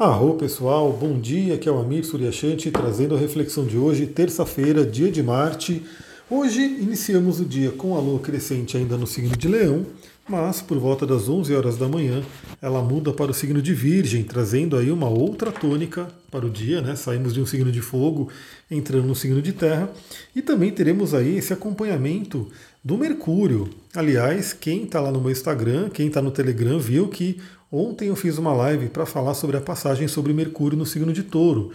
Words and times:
Arro 0.00 0.32
pessoal, 0.32 0.90
bom 0.98 1.20
dia, 1.20 1.56
aqui 1.56 1.68
é 1.68 1.72
o 1.72 1.78
Amir 1.78 2.06
Suryashanti 2.06 2.70
trazendo 2.70 3.14
a 3.14 3.18
reflexão 3.18 3.66
de 3.66 3.76
hoje, 3.76 4.06
terça-feira, 4.06 4.82
dia 4.82 5.12
de 5.12 5.22
Marte. 5.22 5.82
Hoje 6.30 6.62
iniciamos 6.62 7.38
o 7.38 7.44
dia 7.44 7.70
com 7.70 7.94
a 7.94 8.00
lua 8.00 8.18
crescente 8.18 8.78
ainda 8.78 8.96
no 8.96 9.06
signo 9.06 9.36
de 9.36 9.46
Leão, 9.46 9.84
mas 10.26 10.62
por 10.62 10.78
volta 10.78 11.06
das 11.06 11.28
11 11.28 11.54
horas 11.54 11.76
da 11.76 11.86
manhã 11.86 12.22
ela 12.62 12.82
muda 12.82 13.12
para 13.12 13.30
o 13.30 13.34
signo 13.34 13.60
de 13.60 13.74
Virgem, 13.74 14.24
trazendo 14.24 14.74
aí 14.74 14.90
uma 14.90 15.10
outra 15.10 15.52
tônica 15.52 16.08
para 16.30 16.46
o 16.46 16.50
dia, 16.50 16.80
né? 16.80 16.96
Saímos 16.96 17.34
de 17.34 17.42
um 17.42 17.46
signo 17.46 17.70
de 17.70 17.82
fogo, 17.82 18.30
entrando 18.70 19.06
no 19.06 19.14
signo 19.14 19.42
de 19.42 19.52
terra, 19.52 19.90
e 20.34 20.40
também 20.40 20.70
teremos 20.70 21.12
aí 21.12 21.36
esse 21.36 21.52
acompanhamento 21.52 22.48
do 22.82 22.96
Mercúrio. 22.96 23.68
Aliás, 23.94 24.54
quem 24.54 24.84
está 24.84 24.98
lá 24.98 25.10
no 25.10 25.20
meu 25.20 25.30
Instagram, 25.30 25.90
quem 25.90 26.06
está 26.06 26.22
no 26.22 26.30
Telegram, 26.30 26.78
viu 26.78 27.08
que 27.08 27.38
Ontem 27.72 28.08
eu 28.08 28.16
fiz 28.16 28.36
uma 28.36 28.52
live 28.52 28.88
para 28.88 29.06
falar 29.06 29.34
sobre 29.34 29.56
a 29.56 29.60
passagem 29.60 30.08
sobre 30.08 30.32
Mercúrio 30.32 30.76
no 30.76 30.84
signo 30.84 31.12
de 31.12 31.22
Touro. 31.22 31.70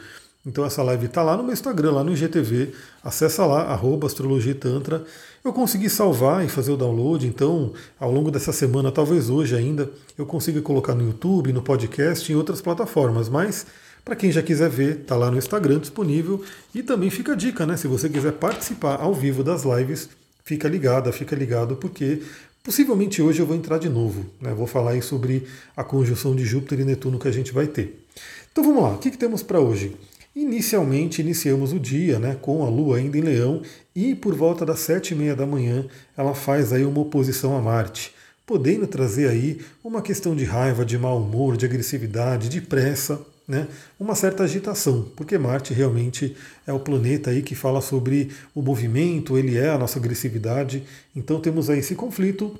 Então 0.45 0.65
essa 0.65 0.83
live 0.83 1.05
está 1.05 1.23
lá 1.23 1.37
no 1.37 1.43
meu 1.43 1.53
Instagram, 1.53 1.93
lá 1.93 2.03
no 2.03 2.11
IGTV. 2.11 2.73
Acessa 3.01 3.45
lá, 3.45 3.63
arroba 3.63 4.05
Astrologia 4.05 4.53
Tantra. 4.53 5.05
Eu 5.43 5.53
consegui 5.53 5.89
salvar 5.89 6.43
e 6.43 6.49
fazer 6.49 6.73
o 6.73 6.77
download, 6.77 7.25
então 7.25 7.71
ao 7.97 8.11
longo 8.11 8.29
dessa 8.29 8.51
semana, 8.51 8.91
talvez 8.91 9.29
hoje 9.29 9.55
ainda, 9.55 9.89
eu 10.17 10.25
consiga 10.25 10.61
colocar 10.61 10.93
no 10.93 11.05
YouTube, 11.05 11.53
no 11.53 11.61
podcast, 11.61 12.29
em 12.29 12.35
outras 12.35 12.61
plataformas. 12.61 13.29
Mas 13.29 13.65
para 14.03 14.17
quem 14.17 14.31
já 14.31 14.43
quiser 14.43 14.69
ver, 14.69 14.99
está 14.99 15.15
lá 15.15 15.31
no 15.31 15.37
Instagram 15.37 15.79
disponível. 15.79 16.43
E 16.73 16.83
também 16.83 17.09
fica 17.09 17.31
a 17.31 17.35
dica, 17.35 17.65
né? 17.65 17.77
Se 17.77 17.87
você 17.87 18.09
quiser 18.09 18.33
participar 18.33 19.01
ao 19.01 19.13
vivo 19.13 19.43
das 19.43 19.63
lives, 19.63 20.09
fica 20.43 20.67
ligada, 20.67 21.11
fica 21.13 21.35
ligado, 21.35 21.77
porque 21.77 22.21
Possivelmente 22.65 23.21
hoje 23.21 23.39
eu 23.39 23.45
vou 23.45 23.55
entrar 23.55 23.77
de 23.77 23.87
novo, 23.87 24.25
né? 24.41 24.51
vou 24.51 24.65
falar 24.65 24.99
sobre 25.03 25.45
a 25.77 25.83
conjunção 25.83 26.35
de 26.35 26.43
Júpiter 26.43 26.79
e 26.79 26.83
Netuno 26.83 27.19
que 27.19 27.27
a 27.27 27.31
gente 27.31 27.53
vai 27.53 27.67
ter. 27.67 28.03
Então 28.51 28.63
vamos 28.63 28.81
lá, 28.81 28.95
o 28.95 28.97
que, 28.97 29.11
que 29.11 29.19
temos 29.19 29.43
para 29.43 29.59
hoje? 29.59 29.95
Inicialmente 30.35 31.21
iniciamos 31.21 31.71
o 31.71 31.79
dia 31.79 32.17
né, 32.17 32.35
com 32.41 32.65
a 32.65 32.67
Lua 32.67 32.97
ainda 32.97 33.19
em 33.19 33.21
Leão 33.21 33.61
e 33.95 34.15
por 34.15 34.33
volta 34.33 34.65
das 34.65 34.79
sete 34.79 35.13
e 35.13 35.15
meia 35.15 35.35
da 35.35 35.45
manhã 35.45 35.85
ela 36.17 36.33
faz 36.33 36.73
aí 36.73 36.83
uma 36.83 37.01
oposição 37.01 37.55
a 37.55 37.61
Marte, 37.61 38.11
podendo 38.47 38.87
trazer 38.87 39.29
aí 39.29 39.61
uma 39.83 40.01
questão 40.01 40.35
de 40.35 40.43
raiva, 40.43 40.83
de 40.83 40.97
mau 40.97 41.21
humor, 41.21 41.57
de 41.57 41.65
agressividade, 41.65 42.49
de 42.49 42.61
pressa, 42.61 43.23
né, 43.47 43.67
uma 43.99 44.15
certa 44.15 44.43
agitação, 44.43 45.07
porque 45.15 45.37
Marte 45.37 45.73
realmente 45.73 46.35
é 46.65 46.73
o 46.73 46.79
planeta 46.79 47.29
aí 47.29 47.41
que 47.41 47.53
fala 47.53 47.79
sobre 47.81 48.31
o 48.53 48.61
movimento, 48.61 49.37
ele 49.37 49.57
é 49.57 49.69
a 49.69 49.77
nossa 49.77 49.99
agressividade, 49.99 50.83
então 51.15 51.39
temos 51.39 51.69
aí 51.69 51.79
esse 51.79 51.95
conflito. 51.95 52.59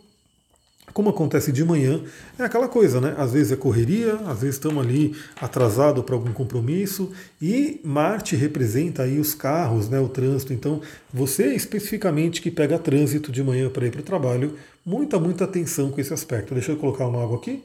Como 0.93 1.09
acontece 1.09 1.51
de 1.51 1.65
manhã, 1.65 2.01
é 2.39 2.43
aquela 2.43 2.69
coisa, 2.69 3.01
né? 3.01 3.15
Às 3.17 3.33
vezes 3.33 3.51
é 3.51 3.55
correria, 3.55 4.13
às 4.27 4.39
vezes 4.39 4.55
estamos 4.55 4.85
ali 4.85 5.13
atrasado 5.41 6.01
para 6.03 6.15
algum 6.15 6.31
compromisso, 6.31 7.11
e 7.41 7.81
Marte 7.83 8.35
representa 8.35 9.03
aí 9.03 9.19
os 9.19 9.33
carros, 9.33 9.89
né, 9.89 9.99
o 9.99 10.07
trânsito. 10.07 10.53
Então, 10.53 10.81
você 11.11 11.53
especificamente 11.53 12.41
que 12.41 12.51
pega 12.51 12.79
trânsito 12.79 13.31
de 13.31 13.43
manhã 13.43 13.69
para 13.69 13.87
ir 13.87 13.91
para 13.91 14.01
o 14.01 14.03
trabalho, 14.03 14.53
muita, 14.85 15.19
muita 15.19 15.43
atenção 15.43 15.91
com 15.91 15.99
esse 15.99 16.13
aspecto. 16.13 16.53
Deixa 16.53 16.71
eu 16.71 16.77
colocar 16.77 17.07
uma 17.07 17.21
água 17.21 17.37
aqui. 17.37 17.61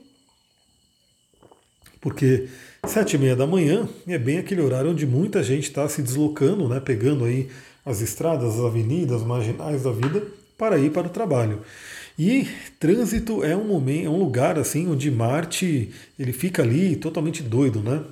Porque 2.01 2.49
Sete 2.87 3.15
e 3.15 3.19
meia 3.19 3.37
da 3.37 3.47
manhã 3.47 3.87
é 4.09 4.17
bem 4.17 4.39
aquele 4.39 4.63
horário 4.63 4.91
onde 4.91 5.07
muita 5.07 5.43
gente 5.43 5.65
está 5.65 5.87
se 5.87 6.01
deslocando, 6.01 6.67
né, 6.67 6.81
pegando 6.81 7.25
aí 7.27 7.49
as 7.85 8.01
estradas, 8.01 8.55
as 8.55 8.61
avenidas 8.61 9.23
marginais 9.23 9.83
da 9.83 9.93
vida 9.93 10.27
para 10.57 10.79
ir 10.79 10.91
para 10.91 11.07
o 11.07 11.11
trabalho. 11.11 11.61
E 12.19 12.49
trânsito 12.79 13.45
é 13.45 13.55
um 13.55 13.65
momento, 13.65 14.07
é 14.07 14.09
um 14.09 14.19
lugar 14.19 14.59
assim 14.59 14.89
onde 14.89 15.11
Marte 15.11 15.91
ele 16.19 16.33
fica 16.33 16.63
ali 16.63 16.97
totalmente 16.97 17.43
doido, 17.43 17.81
né? 17.81 18.03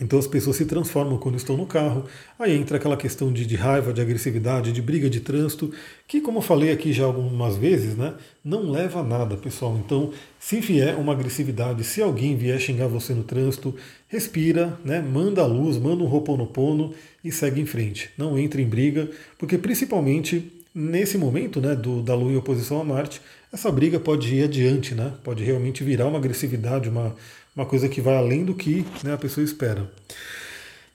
Então 0.00 0.18
as 0.18 0.26
pessoas 0.26 0.56
se 0.56 0.64
transformam 0.64 1.18
quando 1.18 1.36
estão 1.36 1.56
no 1.56 1.66
carro. 1.66 2.04
Aí 2.36 2.56
entra 2.56 2.78
aquela 2.78 2.96
questão 2.96 3.32
de, 3.32 3.46
de, 3.46 3.54
raiva, 3.54 3.92
de 3.92 4.00
agressividade, 4.00 4.72
de 4.72 4.82
briga 4.82 5.08
de 5.08 5.20
trânsito, 5.20 5.72
que, 6.08 6.20
como 6.20 6.38
eu 6.38 6.42
falei 6.42 6.72
aqui 6.72 6.92
já 6.92 7.04
algumas 7.04 7.56
vezes, 7.56 7.96
né, 7.96 8.14
não 8.44 8.70
leva 8.70 9.00
a 9.00 9.04
nada, 9.04 9.36
pessoal. 9.36 9.80
Então, 9.84 10.10
se 10.40 10.58
vier 10.58 10.96
uma 10.98 11.12
agressividade, 11.12 11.84
se 11.84 12.02
alguém 12.02 12.36
vier 12.36 12.58
xingar 12.58 12.88
você 12.88 13.14
no 13.14 13.22
trânsito, 13.22 13.74
respira, 14.08 14.76
né, 14.84 15.00
manda 15.00 15.42
a 15.42 15.46
luz, 15.46 15.78
manda 15.78 16.02
um 16.02 16.08
roponopono 16.08 16.92
e 17.22 17.30
segue 17.30 17.60
em 17.60 17.66
frente. 17.66 18.10
Não 18.18 18.36
entre 18.36 18.62
em 18.62 18.68
briga, 18.68 19.08
porque 19.38 19.56
principalmente 19.56 20.50
nesse 20.74 21.16
momento 21.16 21.60
né, 21.60 21.76
do, 21.76 22.02
da 22.02 22.16
Lua 22.16 22.32
em 22.32 22.36
oposição 22.36 22.80
a 22.80 22.84
Marte, 22.84 23.22
essa 23.52 23.70
briga 23.70 24.00
pode 24.00 24.34
ir 24.34 24.42
adiante, 24.42 24.92
né, 24.92 25.12
pode 25.22 25.44
realmente 25.44 25.84
virar 25.84 26.06
uma 26.08 26.18
agressividade, 26.18 26.88
uma 26.88 27.14
uma 27.54 27.66
coisa 27.66 27.88
que 27.88 28.00
vai 28.00 28.16
além 28.16 28.44
do 28.44 28.54
que 28.54 28.84
né, 29.02 29.12
a 29.12 29.18
pessoa 29.18 29.44
espera. 29.44 29.90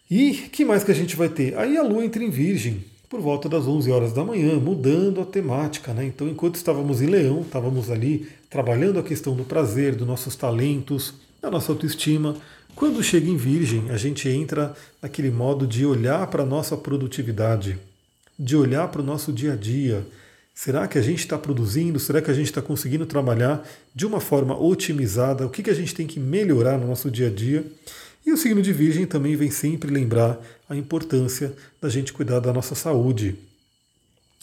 E 0.09 0.33
que 0.51 0.65
mais 0.65 0.83
que 0.83 0.91
a 0.91 0.95
gente 0.95 1.15
vai 1.15 1.29
ter? 1.29 1.57
Aí 1.57 1.77
a 1.77 1.83
Lua 1.83 2.03
entra 2.03 2.23
em 2.23 2.29
Virgem 2.29 2.83
por 3.09 3.21
volta 3.21 3.49
das 3.49 3.67
11 3.67 3.91
horas 3.91 4.13
da 4.13 4.23
manhã, 4.23 4.59
mudando 4.59 5.21
a 5.21 5.25
temática. 5.25 5.93
Né? 5.93 6.05
Então, 6.05 6.27
enquanto 6.27 6.55
estávamos 6.55 7.01
em 7.01 7.07
Leão, 7.07 7.41
estávamos 7.41 7.89
ali 7.89 8.27
trabalhando 8.49 8.99
a 8.99 9.03
questão 9.03 9.35
do 9.35 9.43
prazer, 9.43 9.95
dos 9.95 10.07
nossos 10.07 10.35
talentos, 10.35 11.13
da 11.41 11.49
nossa 11.49 11.71
autoestima. 11.71 12.35
Quando 12.75 13.03
chega 13.03 13.29
em 13.29 13.37
Virgem, 13.37 13.89
a 13.89 13.97
gente 13.97 14.29
entra 14.29 14.75
naquele 15.01 15.31
modo 15.31 15.65
de 15.65 15.85
olhar 15.85 16.25
para 16.27 16.43
a 16.43 16.45
nossa 16.45 16.77
produtividade, 16.77 17.77
de 18.37 18.55
olhar 18.55 18.87
para 18.87 19.01
o 19.01 19.05
nosso 19.05 19.33
dia 19.33 19.53
a 19.53 19.55
dia, 19.55 20.05
Será 20.61 20.89
que 20.89 20.97
a 20.97 21.01
gente 21.01 21.19
está 21.19 21.37
produzindo? 21.37 21.97
Será 22.01 22.21
que 22.21 22.29
a 22.29 22.33
gente 22.33 22.47
está 22.47 22.61
conseguindo 22.61 23.05
trabalhar 23.05 23.65
de 23.95 24.05
uma 24.05 24.19
forma 24.19 24.61
otimizada? 24.61 25.45
O 25.45 25.49
que, 25.49 25.63
que 25.63 25.69
a 25.69 25.73
gente 25.73 25.95
tem 25.95 26.05
que 26.05 26.19
melhorar 26.19 26.77
no 26.77 26.85
nosso 26.85 27.09
dia 27.09 27.27
a 27.27 27.29
dia? 27.29 27.65
E 28.25 28.33
o 28.33 28.35
signo 28.35 28.61
de 28.61 28.73
Virgem 28.73 29.05
também 29.05 29.37
vem 29.37 29.49
sempre 29.49 29.89
lembrar 29.89 30.37
a 30.67 30.75
importância 30.75 31.53
da 31.81 31.87
gente 31.87 32.11
cuidar 32.11 32.41
da 32.41 32.51
nossa 32.51 32.75
saúde. 32.75 33.37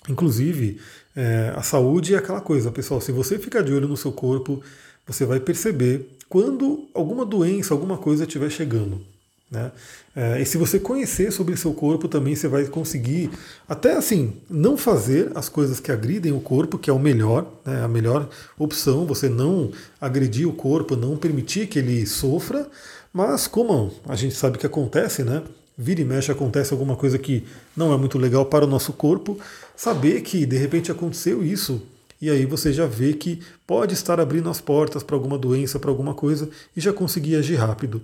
Inclusive, 0.09 0.81
é, 1.15 1.53
a 1.55 1.61
saúde 1.61 2.15
é 2.15 2.17
aquela 2.17 2.41
coisa, 2.41 2.73
pessoal. 2.73 2.99
Se 2.99 3.13
você 3.13 3.39
ficar 3.39 3.61
de 3.61 3.75
olho 3.75 3.87
no 3.87 3.95
seu 3.95 4.11
corpo, 4.11 4.63
você 5.07 5.27
vai 5.27 5.39
perceber 5.39 6.17
quando 6.31 6.89
alguma 6.95 7.27
doença, 7.27 7.75
alguma 7.75 7.99
coisa 7.99 8.25
estiver 8.25 8.49
chegando. 8.49 9.05
Né? 9.51 9.71
É, 10.15 10.41
e 10.41 10.47
se 10.47 10.59
você 10.59 10.79
conhecer 10.79 11.31
sobre 11.31 11.57
seu 11.57 11.73
corpo, 11.73 12.09
também 12.09 12.35
você 12.35 12.49
vai 12.49 12.65
conseguir, 12.67 13.31
até 13.69 13.97
assim, 13.97 14.35
não 14.51 14.77
fazer 14.77 15.31
as 15.35 15.49
coisas 15.49 15.79
que 15.79 15.93
agridem 15.93 16.33
o 16.33 16.41
corpo, 16.41 16.79
que 16.79 16.91
é 16.91 16.93
o 16.93 16.99
melhor, 16.99 17.47
né? 17.65 17.85
a 17.85 17.89
melhor 17.89 18.29
opção, 18.59 19.07
você 19.07 19.29
não 19.29 19.71
agredir 20.01 20.49
o 20.49 20.53
corpo, 20.53 20.97
não 20.97 21.17
permitir 21.17 21.69
que 21.69 21.79
ele 21.79 22.05
sofra, 22.07 22.69
mas 23.13 23.47
como 23.47 23.93
a 24.09 24.17
gente 24.17 24.35
sabe 24.35 24.59
que 24.59 24.67
acontece, 24.67 25.23
né? 25.23 25.43
Vira 25.79 26.01
e 26.01 26.05
mexe 26.05 26.33
acontece 26.33 26.73
alguma 26.73 26.97
coisa 26.97 27.19
que 27.19 27.45
não 27.77 27.93
é 27.93 27.97
muito 27.97 28.19
legal 28.19 28.47
para 28.47 28.65
o 28.65 28.69
nosso 28.69 28.93
corpo, 28.95 29.39
saber 29.77 30.23
que 30.23 30.47
de 30.47 30.57
repente 30.57 30.91
aconteceu 30.91 31.45
isso 31.45 31.83
e 32.21 32.31
aí 32.31 32.47
você 32.47 32.73
já 32.73 32.87
vê 32.87 33.13
que 33.13 33.41
pode 33.67 33.93
estar 33.93 34.19
abrindo 34.19 34.49
as 34.49 34.61
portas 34.61 35.03
para 35.03 35.15
alguma 35.15 35.37
doença, 35.37 35.79
para 35.79 35.91
alguma 35.91 36.15
coisa 36.15 36.49
e 36.75 36.81
já 36.81 36.93
conseguir 36.93 37.37
agir 37.37 37.57
rápido. 37.57 38.03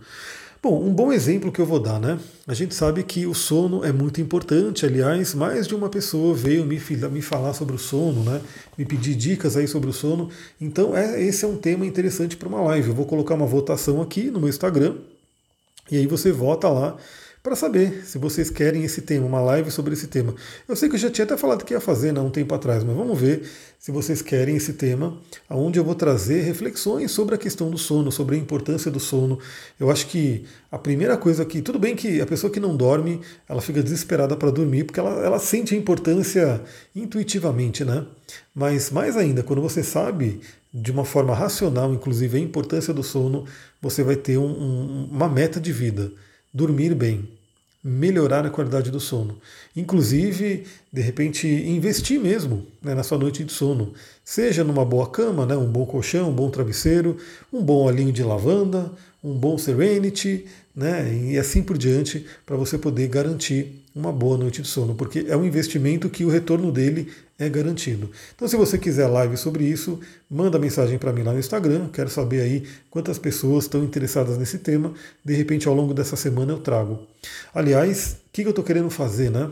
Bom, 0.63 0.81
um 0.81 0.95
bom 0.95 1.13
exemplo 1.13 1.51
que 1.51 1.61
eu 1.61 1.67
vou 1.67 1.81
dar, 1.81 1.99
né? 1.99 2.21
A 2.47 2.55
gente 2.55 2.73
sabe 2.73 3.03
que 3.03 3.27
o 3.27 3.35
sono 3.35 3.85
é 3.85 3.91
muito 3.91 4.21
importante, 4.21 4.87
aliás, 4.87 5.35
mais 5.35 5.67
de 5.67 5.75
uma 5.75 5.89
pessoa 5.89 6.33
veio 6.37 6.65
me, 6.65 6.81
me 7.11 7.21
falar 7.21 7.53
sobre 7.53 7.75
o 7.75 7.79
sono, 7.79 8.23
né? 8.23 8.41
Me 8.79 8.85
pedir 8.85 9.17
dicas 9.17 9.57
aí 9.57 9.67
sobre 9.67 9.91
o 9.91 9.93
sono. 9.93 10.31
Então, 10.61 10.97
é, 10.97 11.21
esse 11.21 11.45
é 11.45 11.49
um 11.49 11.57
tema 11.57 11.85
interessante 11.85 12.37
para 12.37 12.49
uma 12.49 12.61
live. 12.63 12.91
Eu 12.91 12.95
vou 12.95 13.07
colocar 13.07 13.35
uma 13.35 13.45
votação 13.45 14.01
aqui 14.01 14.31
no 14.31 14.39
meu 14.39 14.49
Instagram, 14.49 14.99
e 15.91 15.97
aí 15.97 16.07
você 16.07 16.31
vota 16.31 16.69
lá 16.69 16.97
para 17.43 17.57
saber 17.57 18.07
se 18.07 18.19
vocês 18.19 18.49
querem 18.51 18.85
esse 18.85 19.03
tema, 19.03 19.27
uma 19.27 19.41
live 19.41 19.69
sobre 19.69 19.95
esse 19.95 20.07
tema. 20.07 20.33
Eu 20.69 20.77
sei 20.77 20.89
que 20.89 20.95
eu 20.95 20.99
já 20.99 21.11
tinha 21.11 21.25
até 21.25 21.37
falado 21.37 21.65
que 21.65 21.75
ia 21.75 21.81
fazer 21.81 22.13
né, 22.13 22.21
um 22.21 22.31
tempo 22.31 22.55
atrás, 22.55 22.85
mas 22.85 22.97
vamos 22.97 23.19
ver 23.19 23.43
se 23.81 23.91
vocês 23.91 24.23
querem 24.23 24.55
esse 24.55 24.75
tema, 24.75 25.19
onde 25.51 25.77
eu 25.77 25.85
vou 25.85 25.97
trazer 25.97 26.43
reflexões 26.43 27.11
sobre 27.11 27.35
a 27.35 27.39
questão 27.39 27.69
do 27.69 27.77
sono, 27.77 28.13
sobre 28.13 28.37
a 28.37 28.39
importância 28.39 28.93
do 28.93 29.01
sono. 29.01 29.41
Eu 29.79 29.91
acho 29.91 30.07
que 30.07 30.45
a 30.71 30.79
primeira 30.79 31.17
coisa 31.17 31.45
que, 31.45 31.61
tudo 31.61 31.81
bem 31.81 31.97
que 31.97 32.21
a 32.21 32.27
pessoa 32.27 32.49
que 32.49 32.61
não 32.61 32.77
dorme, 32.77 33.21
ela 33.49 33.61
fica 33.61 33.83
desesperada 33.83 34.37
para 34.37 34.53
dormir, 34.53 34.85
porque 34.85 35.01
ela, 35.01 35.25
ela 35.25 35.41
sente 35.41 35.75
a 35.75 35.79
importância 35.79 36.63
intuitivamente, 36.95 37.85
né? 37.85 38.07
Mas 38.55 38.89
mais 38.93 39.17
ainda, 39.17 39.43
quando 39.43 39.61
você 39.61 39.83
sabe 39.83 40.41
de 40.73 40.93
uma 40.93 41.05
forma 41.05 41.35
racional, 41.35 41.93
inclusive, 41.93 42.39
a 42.39 42.41
importância 42.41 42.95
do 42.95 43.03
sono, 43.03 43.47
você 43.81 44.05
vai 44.05 44.15
ter 44.15 44.39
um, 44.39 44.47
um, 44.47 45.09
uma 45.11 45.29
meta 45.29 45.61
de 45.61 45.73
vida 45.73 46.13
dormir 46.53 46.95
bem, 46.95 47.29
melhorar 47.83 48.47
a 48.47 48.51
qualidade 48.51 48.91
do 48.91 49.01
sono. 49.01 49.39
Inclusive, 49.75 50.65
de 50.93 51.01
repente, 51.01 51.49
investir 51.49 52.21
mesmo 52.21 52.67
né, 52.81 52.95
na 52.95 53.03
sua 53.03 53.19
noite 53.19 53.43
de 53.43 53.53
sono. 53.53 53.93
Seja 54.25 54.63
numa 54.63 54.85
boa 54.85 55.09
cama, 55.11 55.45
né, 55.45 55.57
um 55.57 55.67
bom 55.67 55.85
colchão, 55.85 56.31
um 56.31 56.35
bom 56.35 56.51
travesseiro, 56.51 57.17
um 57.53 57.63
bom 57.63 57.85
olhinho 57.85 58.13
de 58.13 58.23
lavanda, 58.23 58.93
um 59.23 59.35
bom 59.35 59.57
Serenity, 59.57 60.47
né? 60.75 61.13
E 61.31 61.39
assim 61.39 61.63
por 61.63 61.77
diante, 61.77 62.27
para 62.47 62.57
você 62.57 62.79
poder 62.79 63.09
garantir 63.09 63.83
uma 63.95 64.11
boa 64.13 64.39
noite 64.39 64.63
de 64.63 64.69
sono, 64.69 64.95
porque 64.95 65.27
é 65.29 65.37
um 65.37 65.45
investimento 65.45 66.09
que 66.09 66.25
o 66.25 66.31
retorno 66.31 66.73
dele 66.73 67.09
é 67.45 67.49
garantido. 67.49 68.11
Então, 68.35 68.47
se 68.47 68.57
você 68.57 68.79
quiser 68.79 69.07
live 69.07 69.37
sobre 69.37 69.65
isso, 69.65 70.01
manda 70.31 70.59
mensagem 70.59 70.99
para 70.99 71.13
mim 71.13 71.23
lá 71.23 71.33
no 71.33 71.39
Instagram. 71.39 71.89
Quero 71.93 72.09
saber 72.09 72.41
aí 72.43 72.67
quantas 72.91 73.19
pessoas 73.19 73.65
estão 73.65 73.83
interessadas 73.83 74.39
nesse 74.39 74.59
tema. 74.59 74.95
De 75.25 75.35
repente, 75.35 75.67
ao 75.67 75.75
longo 75.75 75.93
dessa 75.93 76.17
semana 76.17 76.53
eu 76.53 76.59
trago. 76.59 77.07
Aliás, 77.55 78.17
o 78.27 78.33
que 78.33 78.43
eu 78.43 78.51
estou 78.51 78.65
querendo 78.65 78.91
fazer, 78.91 79.31
né? 79.31 79.51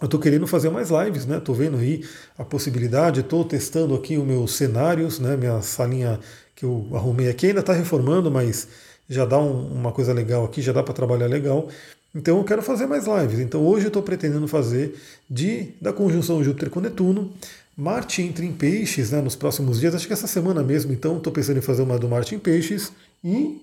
Eu 0.00 0.06
estou 0.06 0.18
querendo 0.18 0.46
fazer 0.46 0.70
mais 0.70 0.88
lives, 0.90 1.26
né? 1.26 1.38
Estou 1.38 1.54
vendo 1.54 1.76
aí 1.76 2.04
a 2.38 2.44
possibilidade, 2.44 3.20
estou 3.20 3.44
testando 3.44 3.94
aqui 3.94 4.16
os 4.16 4.26
meus 4.26 4.54
cenários, 4.54 5.18
né? 5.18 5.36
Minha 5.36 5.60
salinha 5.60 6.18
que 6.56 6.64
eu 6.64 6.88
arrumei 6.92 7.28
aqui 7.28 7.48
ainda 7.48 7.60
está 7.60 7.72
reformando, 7.72 8.30
mas 8.30 8.66
já 9.08 9.24
dá 9.24 9.38
um, 9.38 9.72
uma 9.72 9.92
coisa 9.92 10.12
legal 10.12 10.44
aqui, 10.44 10.62
já 10.62 10.72
dá 10.72 10.82
para 10.82 10.94
trabalhar 10.94 11.26
legal. 11.26 11.68
Então 12.14 12.38
eu 12.38 12.44
quero 12.44 12.62
fazer 12.62 12.86
mais 12.86 13.06
lives. 13.06 13.38
Então 13.38 13.64
hoje 13.64 13.86
eu 13.86 13.88
estou 13.88 14.02
pretendendo 14.02 14.48
fazer 14.48 14.94
de 15.28 15.68
da 15.80 15.92
conjunção 15.92 16.42
Júpiter 16.42 16.70
com 16.70 16.80
Netuno. 16.80 17.32
Marte 17.76 18.20
entra 18.20 18.44
em 18.44 18.52
peixes 18.52 19.10
né, 19.10 19.20
nos 19.22 19.36
próximos 19.36 19.80
dias, 19.80 19.94
acho 19.94 20.06
que 20.06 20.12
essa 20.12 20.26
semana 20.26 20.62
mesmo, 20.62 20.92
então 20.92 21.16
estou 21.16 21.32
pensando 21.32 21.58
em 21.58 21.62
fazer 21.62 21.80
uma 21.80 21.98
do 21.98 22.08
Marte 22.08 22.34
em 22.34 22.38
peixes 22.38 22.92
e 23.24 23.62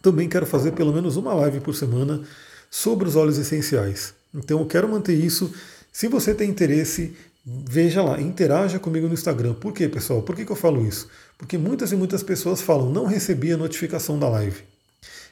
também 0.00 0.28
quero 0.28 0.46
fazer 0.46 0.72
pelo 0.72 0.92
menos 0.92 1.16
uma 1.16 1.34
live 1.34 1.60
por 1.60 1.74
semana 1.74 2.22
sobre 2.70 3.08
os 3.08 3.16
óleos 3.16 3.36
essenciais. 3.36 4.14
Então 4.34 4.60
eu 4.60 4.66
quero 4.66 4.88
manter 4.88 5.14
isso. 5.14 5.52
Se 5.92 6.06
você 6.06 6.32
tem 6.32 6.48
interesse, 6.48 7.16
veja 7.44 8.02
lá, 8.02 8.20
interaja 8.20 8.78
comigo 8.78 9.08
no 9.08 9.14
Instagram. 9.14 9.54
Por 9.54 9.72
quê, 9.72 9.88
pessoal? 9.88 10.22
Por 10.22 10.36
que, 10.36 10.44
que 10.44 10.52
eu 10.52 10.56
falo 10.56 10.86
isso? 10.86 11.08
Porque 11.36 11.58
muitas 11.58 11.90
e 11.90 11.96
muitas 11.96 12.22
pessoas 12.22 12.62
falam, 12.62 12.90
não 12.90 13.06
recebi 13.06 13.52
a 13.52 13.56
notificação 13.56 14.18
da 14.18 14.28
live. 14.28 14.69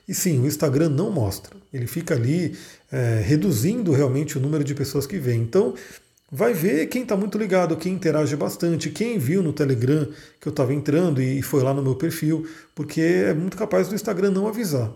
E 0.09 0.15
sim, 0.15 0.41
o 0.41 0.47
Instagram 0.47 0.89
não 0.89 1.11
mostra. 1.13 1.55
Ele 1.73 1.87
fica 1.87 2.15
ali 2.15 2.57
é, 2.91 3.23
reduzindo 3.23 3.93
realmente 3.93 4.39
o 4.39 4.41
número 4.41 4.65
de 4.65 4.75
pessoas 4.75 5.07
que 5.07 5.19
vêm. 5.19 5.43
Então, 5.43 5.75
vai 6.33 6.55
ver 6.55 6.87
quem 6.87 7.03
está 7.03 7.15
muito 7.15 7.37
ligado, 7.37 7.77
quem 7.77 7.93
interage 7.93 8.35
bastante, 8.35 8.91
quem 8.91 9.19
viu 9.19 9.43
no 9.43 9.53
Telegram 9.53 10.09
que 10.41 10.49
eu 10.49 10.51
estava 10.51 10.73
entrando 10.73 11.21
e 11.21 11.43
foi 11.43 11.63
lá 11.63 11.75
no 11.75 11.83
meu 11.83 11.95
perfil, 11.95 12.49
porque 12.75 13.01
é 13.01 13.35
muito 13.35 13.57
capaz 13.57 13.89
do 13.89 13.95
Instagram 13.95 14.31
não 14.31 14.49
avisar. 14.49 14.91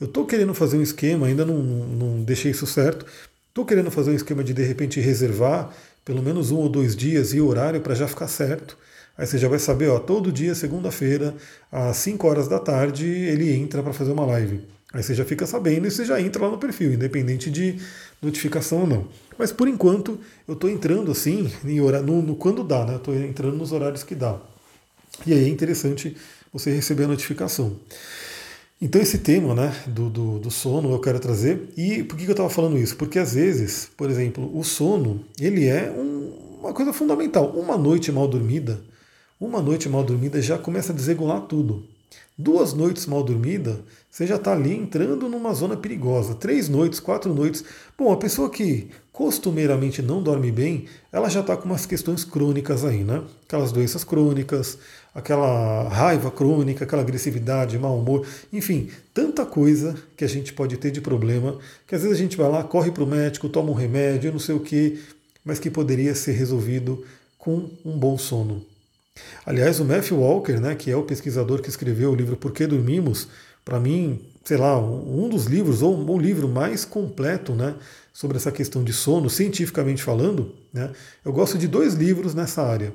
Eu 0.00 0.06
estou 0.06 0.26
querendo 0.26 0.52
fazer 0.52 0.76
um 0.76 0.82
esquema, 0.82 1.26
ainda 1.26 1.44
não, 1.44 1.58
não 1.58 2.22
deixei 2.22 2.50
isso 2.50 2.66
certo, 2.66 3.06
estou 3.48 3.64
querendo 3.64 3.90
fazer 3.90 4.10
um 4.10 4.14
esquema 4.14 4.44
de 4.44 4.52
de 4.52 4.62
repente 4.62 5.00
reservar 5.00 5.72
pelo 6.04 6.22
menos 6.22 6.50
um 6.50 6.56
ou 6.56 6.68
dois 6.68 6.94
dias 6.94 7.32
e 7.32 7.40
horário 7.40 7.80
para 7.80 7.94
já 7.94 8.06
ficar 8.06 8.28
certo. 8.28 8.76
Aí 9.18 9.26
você 9.26 9.38
já 9.38 9.48
vai 9.48 9.58
saber, 9.58 9.88
ó, 9.88 9.98
todo 9.98 10.30
dia, 10.30 10.54
segunda-feira, 10.54 11.34
às 11.72 11.96
5 11.98 12.26
horas 12.26 12.48
da 12.48 12.58
tarde, 12.58 13.06
ele 13.06 13.52
entra 13.52 13.82
para 13.82 13.92
fazer 13.92 14.12
uma 14.12 14.26
live. 14.26 14.60
Aí 14.92 15.02
você 15.02 15.14
já 15.14 15.24
fica 15.24 15.46
sabendo 15.46 15.86
e 15.86 15.90
você 15.90 16.04
já 16.04 16.20
entra 16.20 16.42
lá 16.42 16.50
no 16.50 16.58
perfil, 16.58 16.92
independente 16.92 17.50
de 17.50 17.78
notificação 18.22 18.80
ou 18.80 18.86
não. 18.86 19.08
Mas 19.38 19.52
por 19.52 19.68
enquanto 19.68 20.18
eu 20.46 20.54
estou 20.54 20.70
entrando 20.70 21.10
assim, 21.10 21.50
em 21.64 21.80
hora, 21.80 22.00
no, 22.00 22.22
no 22.22 22.36
quando 22.36 22.62
dá, 22.62 22.84
né? 22.84 22.96
Estou 22.96 23.14
entrando 23.14 23.56
nos 23.56 23.72
horários 23.72 24.02
que 24.02 24.14
dá. 24.14 24.38
E 25.26 25.32
aí 25.32 25.44
é 25.44 25.48
interessante 25.48 26.16
você 26.52 26.70
receber 26.70 27.04
a 27.04 27.08
notificação. 27.08 27.76
Então 28.80 29.00
esse 29.00 29.18
tema 29.18 29.54
né, 29.54 29.74
do, 29.86 30.10
do, 30.10 30.38
do, 30.38 30.50
sono 30.50 30.92
eu 30.92 31.00
quero 31.00 31.18
trazer. 31.18 31.68
E 31.76 32.02
por 32.02 32.16
que 32.16 32.24
eu 32.24 32.30
estava 32.30 32.50
falando 32.50 32.78
isso? 32.78 32.96
Porque 32.96 33.18
às 33.18 33.34
vezes, 33.34 33.90
por 33.96 34.10
exemplo, 34.10 34.50
o 34.56 34.62
sono 34.62 35.24
ele 35.40 35.66
é 35.66 35.90
um, 35.90 36.58
uma 36.60 36.72
coisa 36.72 36.92
fundamental. 36.92 37.50
Uma 37.50 37.76
noite 37.76 38.12
mal 38.12 38.28
dormida, 38.28 38.80
uma 39.40 39.60
noite 39.60 39.88
mal 39.88 40.02
dormida 40.02 40.40
já 40.40 40.56
começa 40.56 40.92
a 40.92 40.96
desregular 40.96 41.42
tudo. 41.42 41.84
Duas 42.38 42.74
noites 42.74 43.06
mal 43.06 43.22
dormida, 43.22 43.80
você 44.10 44.26
já 44.26 44.36
está 44.36 44.52
ali 44.52 44.74
entrando 44.74 45.28
numa 45.28 45.54
zona 45.54 45.76
perigosa. 45.76 46.34
Três 46.34 46.68
noites, 46.68 47.00
quatro 47.00 47.32
noites. 47.34 47.64
Bom, 47.98 48.12
a 48.12 48.16
pessoa 48.16 48.50
que 48.50 48.88
costumeiramente 49.12 50.02
não 50.02 50.22
dorme 50.22 50.52
bem, 50.52 50.84
ela 51.10 51.30
já 51.30 51.40
está 51.40 51.56
com 51.56 51.64
umas 51.64 51.86
questões 51.86 52.24
crônicas 52.24 52.84
aí, 52.84 53.04
né? 53.04 53.22
Aquelas 53.46 53.72
doenças 53.72 54.04
crônicas, 54.04 54.78
aquela 55.14 55.88
raiva 55.88 56.30
crônica, 56.30 56.84
aquela 56.84 57.00
agressividade, 57.00 57.78
mau 57.78 57.98
humor, 57.98 58.26
enfim, 58.52 58.90
tanta 59.14 59.46
coisa 59.46 59.94
que 60.14 60.24
a 60.24 60.28
gente 60.28 60.52
pode 60.52 60.76
ter 60.76 60.90
de 60.90 61.00
problema, 61.00 61.58
que 61.86 61.94
às 61.94 62.02
vezes 62.02 62.18
a 62.18 62.20
gente 62.20 62.36
vai 62.36 62.50
lá, 62.50 62.62
corre 62.62 62.90
para 62.90 63.04
o 63.04 63.06
médico, 63.06 63.48
toma 63.48 63.70
um 63.70 63.74
remédio, 63.74 64.32
não 64.32 64.38
sei 64.38 64.54
o 64.54 64.60
que, 64.60 65.00
mas 65.42 65.58
que 65.58 65.70
poderia 65.70 66.14
ser 66.14 66.32
resolvido 66.32 67.02
com 67.38 67.70
um 67.82 67.98
bom 67.98 68.18
sono. 68.18 68.75
Aliás, 69.44 69.80
o 69.80 69.84
Matthew 69.84 70.18
Walker, 70.18 70.60
né, 70.60 70.74
que 70.74 70.90
é 70.90 70.96
o 70.96 71.02
pesquisador 71.02 71.60
que 71.60 71.68
escreveu 71.68 72.10
o 72.10 72.14
livro 72.14 72.36
Por 72.36 72.52
que 72.52 72.66
Dormimos, 72.66 73.28
para 73.64 73.80
mim, 73.80 74.20
sei 74.44 74.56
lá, 74.56 74.78
um 74.78 75.28
dos 75.28 75.46
livros, 75.46 75.82
ou 75.82 76.08
o 76.08 76.18
livro 76.18 76.48
mais 76.48 76.84
completo 76.84 77.52
né, 77.52 77.74
sobre 78.12 78.36
essa 78.36 78.52
questão 78.52 78.84
de 78.84 78.92
sono, 78.92 79.28
cientificamente 79.28 80.02
falando, 80.02 80.52
né, 80.72 80.90
eu 81.24 81.32
gosto 81.32 81.58
de 81.58 81.66
dois 81.66 81.94
livros 81.94 82.34
nessa 82.34 82.62
área. 82.62 82.92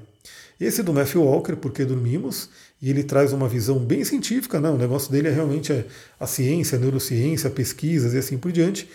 Esse 0.60 0.84
do 0.84 0.94
Matthew 0.94 1.24
Walker, 1.24 1.56
Por 1.56 1.72
que 1.72 1.84
Dormimos, 1.84 2.50
e 2.82 2.90
ele 2.90 3.04
traz 3.04 3.34
uma 3.34 3.48
visão 3.48 3.80
bem 3.80 4.04
científica, 4.04 4.60
né, 4.60 4.70
o 4.70 4.78
negócio 4.78 5.12
dele 5.12 5.28
é 5.28 5.32
realmente 5.32 5.74
é 5.74 5.86
a 6.20 6.28
ciência, 6.28 6.78
a 6.78 6.82
neurociência, 6.82 7.50
pesquisas 7.50 8.14
e 8.14 8.18
assim 8.18 8.38
por 8.38 8.52
diante. 8.52 8.88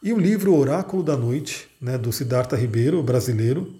E 0.00 0.12
o 0.12 0.18
livro 0.18 0.54
Oráculo 0.54 1.02
da 1.02 1.16
Noite, 1.16 1.68
né, 1.80 1.98
do 1.98 2.12
Siddhartha 2.12 2.56
Ribeiro, 2.56 3.02
brasileiro, 3.02 3.74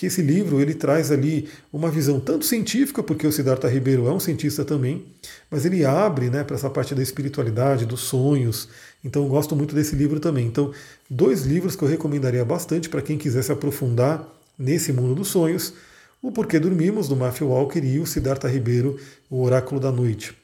que 0.00 0.06
esse 0.06 0.22
livro 0.22 0.62
ele 0.62 0.72
traz 0.72 1.12
ali 1.12 1.46
uma 1.70 1.90
visão 1.90 2.18
tanto 2.18 2.46
científica, 2.46 3.02
porque 3.02 3.26
o 3.26 3.30
Siddhartha 3.30 3.68
Ribeiro 3.68 4.08
é 4.08 4.10
um 4.10 4.18
cientista 4.18 4.64
também, 4.64 5.04
mas 5.50 5.66
ele 5.66 5.84
abre 5.84 6.30
né, 6.30 6.42
para 6.42 6.56
essa 6.56 6.70
parte 6.70 6.94
da 6.94 7.02
espiritualidade, 7.02 7.84
dos 7.84 8.00
sonhos. 8.00 8.70
Então 9.04 9.24
eu 9.24 9.28
gosto 9.28 9.54
muito 9.54 9.74
desse 9.74 9.94
livro 9.94 10.18
também. 10.18 10.46
Então, 10.46 10.72
dois 11.10 11.44
livros 11.44 11.76
que 11.76 11.84
eu 11.84 11.88
recomendaria 11.88 12.42
bastante 12.46 12.88
para 12.88 13.02
quem 13.02 13.18
quiser 13.18 13.42
se 13.42 13.52
aprofundar 13.52 14.26
nesse 14.58 14.90
mundo 14.90 15.16
dos 15.16 15.28
sonhos: 15.28 15.74
O 16.22 16.32
Porquê 16.32 16.58
Dormimos, 16.58 17.06
do 17.06 17.14
Matthew 17.14 17.48
Walker, 17.48 17.84
e 17.84 17.98
o 17.98 18.06
Siddhartha 18.06 18.48
Ribeiro, 18.48 18.98
O 19.28 19.42
Oráculo 19.42 19.78
da 19.78 19.92
Noite. 19.92 20.34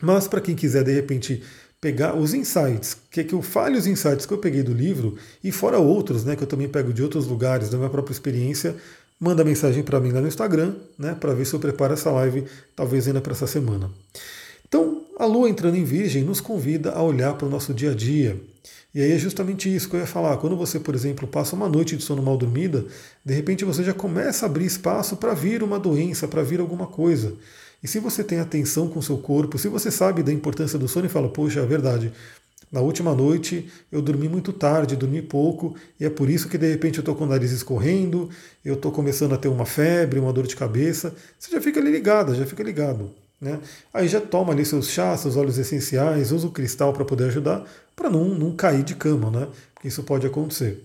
Mas 0.00 0.26
para 0.26 0.40
quem 0.40 0.54
quiser 0.54 0.82
de 0.82 0.94
repente 0.94 1.42
pegar 1.80 2.16
os 2.16 2.34
insights, 2.34 2.96
que 3.10 3.20
é 3.20 3.24
que 3.24 3.34
eu 3.34 3.42
fale 3.42 3.78
os 3.78 3.86
insights 3.86 4.26
que 4.26 4.32
eu 4.32 4.38
peguei 4.38 4.62
do 4.62 4.72
livro 4.72 5.16
e 5.42 5.52
fora 5.52 5.78
outros, 5.78 6.24
né, 6.24 6.34
que 6.34 6.42
eu 6.42 6.46
também 6.46 6.68
pego 6.68 6.92
de 6.92 7.02
outros 7.02 7.26
lugares, 7.26 7.70
da 7.70 7.78
minha 7.78 7.90
própria 7.90 8.12
experiência, 8.12 8.74
manda 9.18 9.44
mensagem 9.44 9.82
para 9.82 10.00
mim 10.00 10.10
lá 10.10 10.20
no 10.20 10.28
Instagram, 10.28 10.74
né, 10.98 11.16
para 11.18 11.34
ver 11.34 11.46
se 11.46 11.54
eu 11.54 11.60
preparo 11.60 11.92
essa 11.92 12.10
live, 12.10 12.44
talvez 12.74 13.06
ainda 13.06 13.20
para 13.20 13.32
essa 13.32 13.46
semana. 13.46 13.90
Então, 14.66 15.02
a 15.18 15.24
Lua 15.24 15.48
entrando 15.48 15.76
em 15.76 15.84
Virgem 15.84 16.22
nos 16.22 16.40
convida 16.40 16.92
a 16.92 17.02
olhar 17.02 17.34
para 17.34 17.46
o 17.46 17.50
nosso 17.50 17.72
dia 17.72 17.92
a 17.92 17.94
dia. 17.94 18.38
E 18.94 19.02
aí 19.02 19.12
é 19.12 19.18
justamente 19.18 19.74
isso 19.74 19.88
que 19.88 19.96
eu 19.96 20.00
ia 20.00 20.06
falar. 20.06 20.36
Quando 20.38 20.56
você, 20.56 20.80
por 20.80 20.94
exemplo, 20.94 21.26
passa 21.26 21.54
uma 21.54 21.68
noite 21.68 21.96
de 21.96 22.02
sono 22.02 22.22
mal 22.22 22.36
dormida, 22.36 22.84
de 23.24 23.34
repente 23.34 23.64
você 23.64 23.84
já 23.84 23.94
começa 23.94 24.44
a 24.44 24.48
abrir 24.48 24.66
espaço 24.66 25.16
para 25.16 25.34
vir 25.34 25.62
uma 25.62 25.78
doença, 25.78 26.26
para 26.26 26.42
vir 26.42 26.60
alguma 26.60 26.86
coisa. 26.86 27.34
E 27.82 27.86
se 27.86 28.00
você 28.00 28.24
tem 28.24 28.40
atenção 28.40 28.88
com 28.88 28.98
o 28.98 29.02
seu 29.02 29.18
corpo, 29.18 29.58
se 29.58 29.68
você 29.68 29.90
sabe 29.90 30.22
da 30.22 30.32
importância 30.32 30.78
do 30.78 30.88
sono 30.88 31.06
e 31.06 31.08
fala, 31.08 31.28
poxa, 31.28 31.60
é 31.60 31.66
verdade, 31.66 32.12
na 32.70 32.80
última 32.80 33.14
noite 33.14 33.70
eu 33.90 34.02
dormi 34.02 34.28
muito 34.28 34.52
tarde, 34.52 34.96
dormi 34.96 35.22
pouco, 35.22 35.74
e 35.98 36.04
é 36.04 36.10
por 36.10 36.28
isso 36.28 36.48
que 36.48 36.58
de 36.58 36.70
repente 36.70 36.98
eu 36.98 37.02
estou 37.02 37.14
com 37.14 37.24
o 37.24 37.28
nariz 37.28 37.50
escorrendo, 37.50 38.28
eu 38.64 38.74
estou 38.74 38.92
começando 38.92 39.32
a 39.34 39.38
ter 39.38 39.48
uma 39.48 39.64
febre, 39.64 40.18
uma 40.18 40.32
dor 40.32 40.46
de 40.46 40.56
cabeça. 40.56 41.14
Você 41.38 41.50
já 41.50 41.60
fica 41.60 41.80
ali 41.80 42.02
já 42.34 42.46
fica 42.46 42.62
ligado. 42.62 43.10
Né? 43.40 43.60
Aí 43.94 44.08
já 44.08 44.20
toma 44.20 44.52
ali 44.52 44.64
seus 44.64 44.88
chás, 44.90 45.20
seus 45.20 45.36
óleos 45.36 45.58
essenciais, 45.58 46.32
usa 46.32 46.46
o 46.46 46.50
cristal 46.50 46.92
para 46.92 47.04
poder 47.04 47.24
ajudar, 47.24 47.64
para 47.94 48.10
não, 48.10 48.24
não 48.34 48.52
cair 48.54 48.82
de 48.82 48.96
cama, 48.96 49.30
né? 49.30 49.46
Porque 49.74 49.86
isso 49.86 50.02
pode 50.02 50.26
acontecer. 50.26 50.84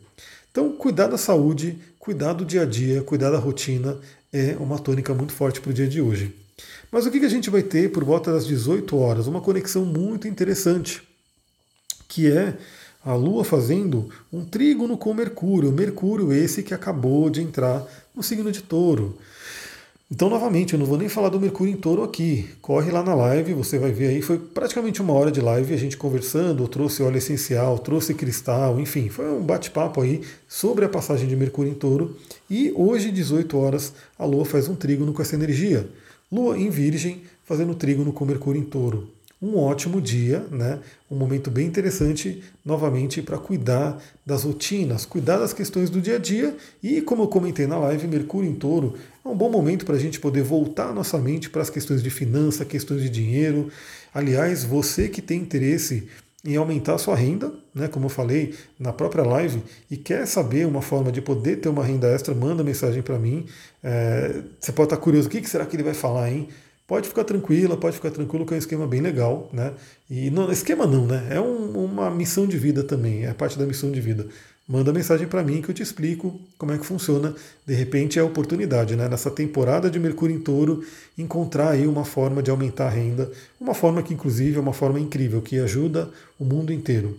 Então, 0.51 0.72
cuidar 0.74 1.08
da 1.08 1.18
saúde, 1.18 1.79
cuidar 1.98 2.34
do 2.34 2.46
dia 2.46 2.62
a 2.62 2.65
dia, 2.65 3.01
cuidar 3.01 3.32
da 3.32 3.39
rotina 3.39 3.98
é 4.32 4.56
uma 4.60 4.77
tônica 4.77 5.13
muito 5.15 5.34
forte 5.34 5.60
para 5.60 5.72
o 5.72 5.74
dia 5.74 5.88
de 5.88 6.00
hoje. 6.00 6.43
Mas 6.91 7.05
o 7.05 7.12
que 7.12 7.25
a 7.25 7.29
gente 7.29 7.50
vai 7.50 7.63
ter 7.63 7.91
por 7.91 8.03
volta 8.03 8.31
das 8.31 8.45
18 8.45 8.95
horas? 8.98 9.27
Uma 9.27 9.41
conexão 9.41 9.86
muito 9.86 10.27
interessante, 10.27 11.01
que 12.07 12.31
é 12.31 12.57
a 13.03 13.15
Lua 13.15 13.43
fazendo 13.43 14.10
um 14.31 14.45
trígono 14.45 14.98
com 14.98 15.13
Mercúrio. 15.13 15.72
Mercúrio, 15.72 16.31
esse 16.31 16.63
que 16.63 16.74
acabou 16.74 17.29
de 17.29 17.41
entrar 17.41 17.86
no 18.15 18.24
signo 18.24 18.51
de 18.51 18.62
touro. 18.62 19.17
Então, 20.12 20.29
novamente, 20.29 20.74
eu 20.74 20.79
não 20.79 20.86
vou 20.86 20.98
nem 20.98 21.10
falar 21.10 21.29
do 21.29 21.39
Mercúrio 21.39 21.74
em 21.74 21.75
touro 21.75 22.03
aqui. 22.03 22.48
Corre 22.62 22.91
lá 22.91 23.01
na 23.01 23.15
live, 23.15 23.55
você 23.55 23.79
vai 23.79 23.91
ver 23.91 24.10
aí. 24.10 24.22
Foi 24.22 24.38
praticamente 24.38 25.01
uma 25.01 25.12
hora 25.12 25.31
de 25.31 25.41
live, 25.41 25.74
a 25.74 25.77
gente 25.77 25.98
conversando, 25.98 26.67
trouxe 26.67 27.01
óleo 27.01 27.17
essencial, 27.17 27.79
trouxe 27.79 28.13
cristal, 28.13 28.79
enfim, 28.79 29.10
foi 29.10 29.25
um 29.31 29.41
bate-papo 29.41 30.01
aí 30.01 30.22
sobre 30.48 30.86
a 30.86 30.89
passagem 30.89 31.27
de 31.27 31.36
Mercúrio 31.36 31.72
em 31.72 31.75
touro. 31.75 32.15
E 32.48 32.72
hoje, 32.75 33.12
18 33.12 33.57
horas, 33.57 33.93
a 34.19 34.24
Lua 34.24 34.45
faz 34.45 34.69
um 34.69 34.75
trígono 34.75 35.13
com 35.13 35.22
essa 35.22 35.33
energia. 35.33 35.89
Lua 36.34 36.58
em 36.58 36.68
Virgem, 36.68 37.22
fazendo 37.46 37.75
trígono 37.75 38.12
com 38.12 38.25
Mercúrio 38.25 38.60
em 38.60 38.66
Touro. 38.66 39.08
um 39.40 39.56
ótimo 39.56 40.02
dia, 40.02 40.48
né? 40.50 40.80
Um 41.12 41.16
momento 41.16 41.52
bem 41.52 41.68
interessante, 41.68 42.42
novamente, 42.66 43.22
para 43.22 43.38
cuidar 43.38 44.02
das 44.25 44.44
rotinas, 44.44 45.06
cuidar 45.06 45.38
das 45.38 45.54
questões 45.54 45.92
do 45.92 46.02
dia 46.02 46.16
a 46.16 46.18
dia 46.18 46.56
e, 46.82 47.02
como 47.02 47.22
eu 47.22 47.28
comentei 47.28 47.68
na 47.68 47.78
live, 47.78 48.08
Mercúrio 48.08 48.50
em 48.50 48.56
Touro 48.56 48.96
é 49.24 49.30
um 49.30 49.36
bom 49.36 49.52
momento 49.52 49.86
para 49.86 49.96
a 49.96 50.00
gente 50.00 50.20
poder 50.20 50.42
voltar 50.42 50.90
a 50.90 50.94
nossa 50.94 51.20
mente 51.20 51.52
para 51.52 51.62
as 51.62 51.70
questões 51.70 52.02
de 52.02 52.10
finança, 52.10 52.66
questões 52.66 53.04
de 53.04 53.10
dinheiro. 53.10 53.70
Aliás, 54.12 54.63
você 54.63 55.10
que 55.10 55.22
tem 55.22 55.42
interesse 55.42 56.08
em 56.46 56.58
aumentar 56.58 56.96
a 56.96 56.98
sua 56.98 57.16
renda, 57.16 57.54
né, 57.74 57.88
como 57.88 58.06
eu 58.06 58.10
falei 58.10 58.54
na 58.78 58.92
própria 58.92 59.24
live, 59.24 59.64
e 59.90 59.96
quer 59.96 60.28
saber 60.28 60.68
uma 60.68 60.82
forma 60.82 61.12
de 61.12 61.22
poder 61.22 61.58
ter 61.58 61.70
uma 61.70 61.84
renda 61.84 62.08
extra, 62.08 62.36
manda 62.36 62.64
mensagem 62.64 63.02
para 63.02 63.18
mim. 63.18 63.46
É, 63.82 64.42
você 64.60 64.72
pode 64.74 64.88
estar 64.88 64.98
curioso, 64.98 65.28
o 65.28 65.32
que 65.32 65.48
será 65.48 65.66
que 65.66 65.76
ele 65.76 65.84
vai 65.84 65.94
falar, 65.94 66.30
hein? 66.30 66.50
Pode 66.86 67.08
ficar 67.08 67.24
tranquila, 67.24 67.78
pode 67.78 67.96
ficar 67.96 68.12
tranquilo 68.12 68.46
que 68.46 68.54
é 68.54 68.56
um 68.56 68.60
esquema 68.60 68.86
bem 68.86 69.00
legal, 69.00 69.50
né? 69.54 69.72
E 70.10 70.30
não, 70.30 70.52
esquema 70.52 70.86
não, 70.86 71.06
né? 71.06 71.28
É 71.30 71.40
um, 71.40 71.86
uma 71.86 72.12
missão 72.12 72.46
de 72.46 72.58
vida 72.58 72.84
também, 72.84 73.26
é 73.26 73.34
parte 73.34 73.58
da 73.58 73.66
missão 73.66 73.90
de 73.90 74.02
vida. 74.02 74.28
Manda 74.65 74.93
mensagem 74.93 75.27
para 75.27 75.43
mim 75.43 75.62
que 75.62 75.70
eu 75.70 75.75
te 75.75 75.84
explico 75.84 76.39
como 76.58 76.72
é 76.72 76.77
que 76.77 76.86
funciona. 76.86 77.36
De 77.67 77.74
repente 77.74 78.17
é 78.17 78.22
a 78.22 78.25
oportunidade, 78.25 78.96
né? 78.96 79.10
Nessa 79.10 79.29
temporada 79.29 79.89
de 79.89 80.00
Mercúrio 80.00 80.34
em 80.34 80.39
Touro, 80.39 80.86
encontrar 81.17 81.72
aí 81.72 81.86
uma 81.86 82.05
forma 82.05 82.41
de 82.41 82.50
aumentar 82.50 82.86
a 82.86 82.89
renda, 82.89 83.29
uma 83.60 83.74
forma 83.74 84.01
que 84.01 84.13
inclusive 84.13 84.55
é 84.55 84.60
uma 84.62 84.72
forma 84.72 85.01
incrível, 85.01 85.41
que 85.41 85.60
ajuda 85.60 86.10
o 86.39 86.46
mundo 86.46 86.72
inteiro. 86.72 87.17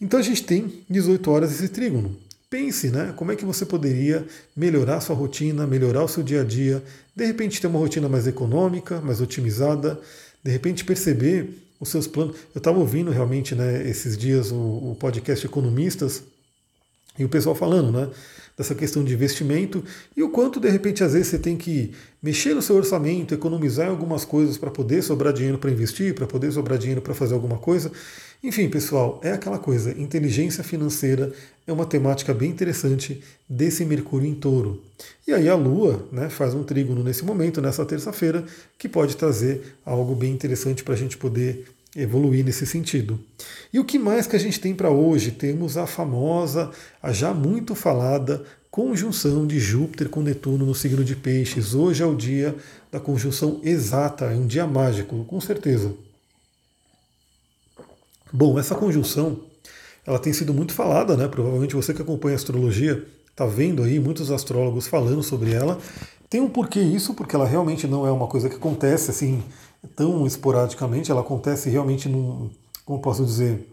Então 0.00 0.18
a 0.18 0.22
gente 0.22 0.44
tem 0.44 0.82
18 0.88 1.30
horas 1.30 1.52
esse 1.52 1.68
trígono. 1.68 2.16
Pense, 2.48 2.90
né? 2.90 3.12
Como 3.16 3.30
é 3.30 3.36
que 3.36 3.44
você 3.44 3.66
poderia 3.66 4.26
melhorar 4.56 5.00
sua 5.00 5.14
rotina, 5.14 5.66
melhorar 5.66 6.04
o 6.04 6.08
seu 6.08 6.22
dia 6.22 6.40
a 6.40 6.44
dia, 6.44 6.82
de 7.14 7.26
repente 7.26 7.60
ter 7.60 7.66
uma 7.66 7.78
rotina 7.78 8.08
mais 8.08 8.26
econômica, 8.26 8.98
mais 9.02 9.20
otimizada, 9.20 10.00
de 10.42 10.50
repente 10.50 10.86
perceber 10.86 11.50
os 11.78 11.90
seus 11.90 12.06
planos. 12.06 12.36
Eu 12.54 12.58
estava 12.58 12.78
ouvindo 12.78 13.10
realmente, 13.10 13.54
né, 13.54 13.86
esses 13.86 14.16
dias 14.16 14.50
o, 14.50 14.56
o 14.56 14.96
podcast 14.98 15.44
Economistas 15.44 16.22
e 17.18 17.24
o 17.24 17.28
pessoal 17.28 17.54
falando, 17.54 17.92
né? 17.92 18.08
dessa 18.56 18.74
questão 18.74 19.02
de 19.02 19.14
investimento 19.14 19.82
e 20.16 20.22
o 20.22 20.28
quanto 20.28 20.60
de 20.60 20.68
repente 20.68 21.02
às 21.02 21.14
vezes 21.14 21.28
você 21.28 21.38
tem 21.38 21.56
que 21.56 21.92
mexer 22.22 22.54
no 22.54 22.62
seu 22.62 22.76
orçamento, 22.76 23.34
economizar 23.34 23.86
em 23.86 23.90
algumas 23.90 24.24
coisas 24.24 24.58
para 24.58 24.70
poder 24.70 25.02
sobrar 25.02 25.32
dinheiro 25.32 25.58
para 25.58 25.70
investir, 25.70 26.14
para 26.14 26.26
poder 26.26 26.52
sobrar 26.52 26.78
dinheiro 26.78 27.00
para 27.00 27.14
fazer 27.14 27.34
alguma 27.34 27.56
coisa. 27.56 27.90
Enfim, 28.42 28.68
pessoal, 28.68 29.20
é 29.22 29.32
aquela 29.32 29.58
coisa, 29.58 29.92
inteligência 29.92 30.62
financeira 30.64 31.32
é 31.66 31.72
uma 31.72 31.86
temática 31.86 32.34
bem 32.34 32.50
interessante 32.50 33.22
desse 33.48 33.84
Mercúrio 33.84 34.28
em 34.28 34.34
Touro. 34.34 34.82
E 35.26 35.32
aí 35.32 35.48
a 35.48 35.54
Lua 35.54 36.06
né, 36.10 36.28
faz 36.28 36.52
um 36.52 36.64
trígono 36.64 37.04
nesse 37.04 37.24
momento, 37.24 37.62
nessa 37.62 37.84
terça-feira, 37.86 38.44
que 38.76 38.88
pode 38.88 39.16
trazer 39.16 39.76
algo 39.86 40.14
bem 40.14 40.32
interessante 40.32 40.82
para 40.82 40.94
a 40.94 40.96
gente 40.96 41.16
poder 41.16 41.66
evoluir 41.96 42.44
nesse 42.44 42.66
sentido. 42.66 43.20
E 43.72 43.78
o 43.78 43.84
que 43.84 43.98
mais 43.98 44.26
que 44.26 44.36
a 44.36 44.38
gente 44.38 44.58
tem 44.60 44.74
para 44.74 44.90
hoje? 44.90 45.30
Temos 45.30 45.76
a 45.76 45.86
famosa, 45.86 46.70
a 47.02 47.12
já 47.12 47.34
muito 47.34 47.74
falada 47.74 48.42
conjunção 48.70 49.46
de 49.46 49.60
Júpiter 49.60 50.08
com 50.08 50.22
Netuno 50.22 50.64
no 50.64 50.74
signo 50.74 51.04
de 51.04 51.14
Peixes. 51.14 51.74
Hoje 51.74 52.02
é 52.02 52.06
o 52.06 52.14
dia 52.14 52.56
da 52.90 52.98
conjunção 52.98 53.60
exata, 53.62 54.24
é 54.24 54.34
um 54.34 54.46
dia 54.46 54.66
mágico, 54.66 55.24
com 55.26 55.40
certeza. 55.42 55.92
Bom, 58.32 58.58
essa 58.58 58.74
conjunção, 58.74 59.40
ela 60.06 60.18
tem 60.18 60.32
sido 60.32 60.54
muito 60.54 60.72
falada, 60.72 61.18
né? 61.18 61.28
Provavelmente 61.28 61.76
você 61.76 61.92
que 61.92 62.00
acompanha 62.00 62.34
a 62.34 62.36
astrologia 62.36 63.06
está 63.30 63.44
vendo 63.44 63.82
aí 63.82 64.00
muitos 64.00 64.30
astrólogos 64.30 64.86
falando 64.86 65.22
sobre 65.22 65.52
ela. 65.52 65.78
Tem 66.30 66.40
um 66.40 66.48
porquê 66.48 66.80
isso, 66.80 67.12
porque 67.12 67.36
ela 67.36 67.46
realmente 67.46 67.86
não 67.86 68.06
é 68.06 68.10
uma 68.10 68.26
coisa 68.26 68.48
que 68.48 68.56
acontece 68.56 69.10
assim 69.10 69.42
tão 69.96 70.26
esporadicamente, 70.26 71.10
ela 71.10 71.20
acontece 71.20 71.68
realmente 71.68 72.08
num, 72.08 72.50
como 72.84 73.00
posso 73.00 73.24
dizer, 73.24 73.68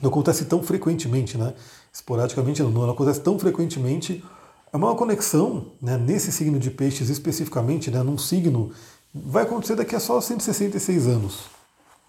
não 0.00 0.10
acontece 0.10 0.44
tão 0.44 0.62
frequentemente, 0.62 1.38
né? 1.38 1.54
Esporadicamente 1.92 2.62
não, 2.62 2.82
ela 2.82 2.92
acontece 2.92 3.20
tão 3.20 3.38
frequentemente. 3.38 4.24
É 4.72 4.76
uma 4.76 4.94
conexão 4.94 5.66
né, 5.80 5.96
nesse 5.96 6.32
signo 6.32 6.58
de 6.58 6.70
peixes 6.70 7.08
especificamente, 7.08 7.90
né, 7.90 8.02
num 8.02 8.18
signo, 8.18 8.72
vai 9.14 9.44
acontecer 9.44 9.76
daqui 9.76 9.94
a 9.94 10.00
só 10.00 10.20
166 10.20 11.06
anos. 11.06 11.44